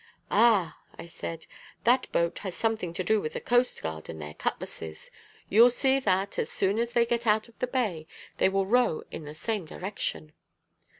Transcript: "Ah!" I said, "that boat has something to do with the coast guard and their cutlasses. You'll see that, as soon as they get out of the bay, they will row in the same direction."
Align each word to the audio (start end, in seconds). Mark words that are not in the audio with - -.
"Ah!" 0.31 0.79
I 0.97 1.05
said, 1.05 1.45
"that 1.83 2.11
boat 2.11 2.39
has 2.39 2.55
something 2.55 2.91
to 2.93 3.03
do 3.03 3.21
with 3.21 3.33
the 3.33 3.39
coast 3.39 3.83
guard 3.83 4.09
and 4.09 4.19
their 4.19 4.33
cutlasses. 4.33 5.11
You'll 5.47 5.69
see 5.69 5.99
that, 5.99 6.39
as 6.39 6.49
soon 6.49 6.79
as 6.79 6.93
they 6.93 7.05
get 7.05 7.27
out 7.27 7.47
of 7.47 7.59
the 7.59 7.67
bay, 7.67 8.07
they 8.37 8.49
will 8.49 8.65
row 8.65 9.03
in 9.11 9.25
the 9.25 9.35
same 9.35 9.65
direction." 9.67 10.33